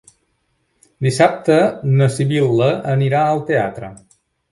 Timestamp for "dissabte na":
1.07-2.07